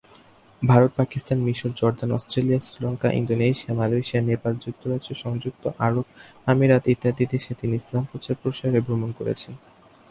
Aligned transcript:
ভারত, 0.61 0.91
পাকিস্তান, 0.97 1.37
মিশর, 1.39 1.69
Jordan, 1.75 2.11
Australia, 2.11 2.59
Sri Lanka, 2.59 3.11
Indonesia, 3.11 3.77
Malaysia, 3.77 4.23
Nepal, 4.23 4.53
যুক্তরাজ্য, 4.55 5.13
সংযুক্ত 5.13 5.63
আরব 5.79 6.03
আমিরাত 6.45 6.83
ইত্যাদি 6.87 7.25
দেশে 7.25 7.53
তিনি 7.53 7.75
ইসলাম 7.75 8.03
প্রচার-প্রসারে 8.11 8.79
ভ্রমণ 8.81 9.11
করেছেন। 9.11 9.53